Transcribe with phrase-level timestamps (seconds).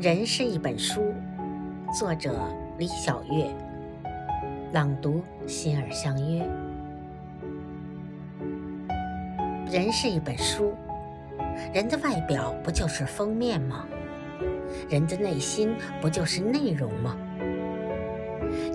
[0.00, 1.12] 人是一本书，
[1.92, 2.32] 作者
[2.78, 3.52] 李小月，
[4.72, 6.48] 朗读心儿相约。
[9.68, 10.72] 人是一本书，
[11.74, 13.88] 人的外表不就是封面吗？
[14.88, 17.16] 人的内心不就是内容吗？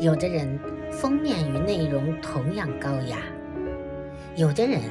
[0.01, 0.59] 有的人
[0.91, 3.19] 封面与内容同样高雅，
[4.35, 4.81] 有的人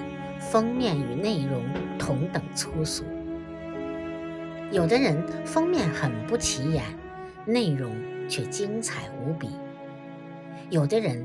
[0.41, 1.63] 封面与内容
[1.99, 3.05] 同等粗俗。
[4.73, 6.83] 有的人封面很不起眼，
[7.45, 7.95] 内容
[8.27, 9.49] 却精彩无比；
[10.71, 11.23] 有的人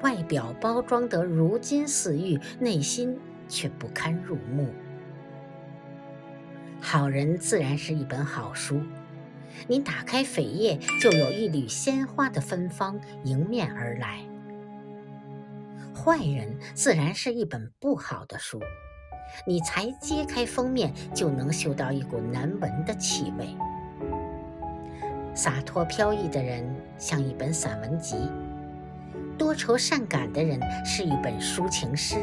[0.00, 3.14] 外表包装得如金似玉，内心
[3.48, 4.70] 却不堪入目。
[6.80, 8.80] 好人自然是一本好书，
[9.68, 14.22] 你打开扉页，就有一缕鲜花的芬芳迎面而来。
[15.94, 18.58] 坏人自然是一本不好的书。
[19.44, 23.48] 你才揭开封面，就能嗅到一股难闻的气味。
[25.34, 26.64] 洒脱飘逸的人
[26.96, 28.16] 像一本散文集，
[29.36, 32.16] 多愁善感的人是一本抒情诗，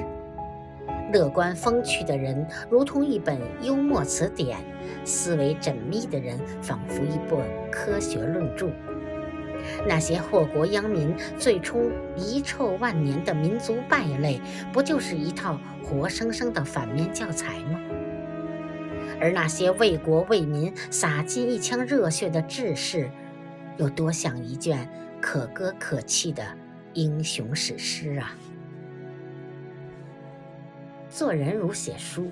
[1.14, 4.58] 乐观风趣的人如同一本幽默词典，
[5.06, 7.40] 思维缜密的人仿佛一部
[7.72, 8.70] 科学论著。
[9.88, 17.80] 那些祸国殃民、最初遗臭万年的民族败类，不就是一套活生生的反面教材吗？
[19.20, 23.10] 而那些为国为民洒尽一腔热血的志士，
[23.78, 24.90] 又多像一卷
[25.22, 26.44] 可歌可泣的
[26.94, 28.36] 英雄史诗啊！
[31.10, 32.32] 做人如写书，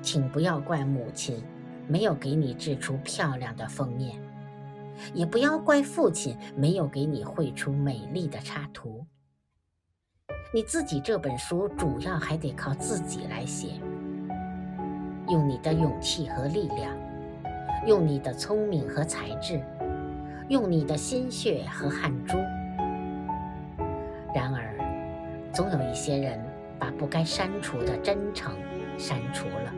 [0.00, 1.42] 请不要怪母亲
[1.86, 4.14] 没有给你制出漂亮的封面。
[5.14, 9.04] 也不要怪父亲没有给你绘出美丽的插图。
[10.52, 13.68] 你自己这本书主要还得靠自己来写，
[15.28, 16.92] 用你的勇气和力量，
[17.86, 19.60] 用你的聪明和才智，
[20.48, 22.36] 用你的心血和汗珠。
[24.34, 24.74] 然而，
[25.52, 26.38] 总有一些人
[26.78, 28.52] 把不该删除的真诚
[28.98, 29.72] 删除了，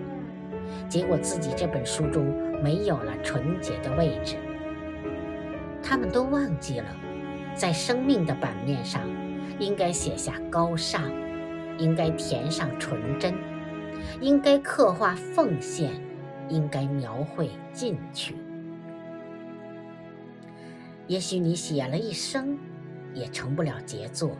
[0.88, 2.24] 结果自己这本书中
[2.62, 4.36] 没有了纯洁的位置。
[5.82, 6.96] 他们都忘记了，
[7.54, 9.02] 在生命的版面上，
[9.58, 11.10] 应该写下高尚，
[11.78, 13.34] 应该填上纯真，
[14.20, 15.90] 应该刻画奉献，
[16.48, 18.36] 应该描绘进取。
[21.08, 22.56] 也许你写了一生，
[23.12, 24.30] 也成不了杰作；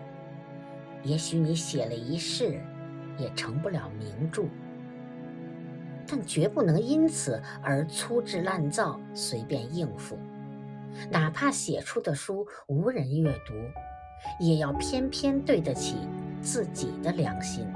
[1.03, 2.61] 也许你写了一世，
[3.19, 4.45] 也成不了名著。
[6.07, 10.17] 但绝不能因此而粗制滥造，随便应付。
[11.11, 13.55] 哪怕写出的书无人阅读，
[14.39, 15.97] 也要偏偏对得起
[16.41, 17.67] 自己的良心。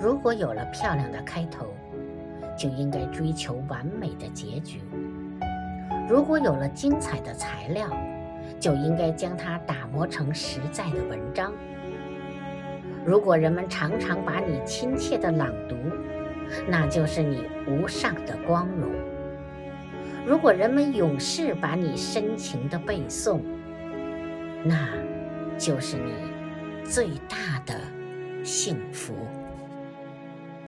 [0.00, 1.66] 如果有了漂亮的开头，
[2.56, 4.78] 就应该追求完美的结局；
[6.08, 7.88] 如果有了精彩的材料，
[8.60, 11.52] 就应该将它打磨成实在的文章。
[13.04, 15.76] 如果人们常常把你亲切的朗读，
[16.68, 18.90] 那就是你无上的光荣。
[20.28, 23.40] 如果人们永世把你深情的背诵，
[24.62, 24.86] 那
[25.56, 26.12] 就是你
[26.84, 27.80] 最大的
[28.44, 29.14] 幸福。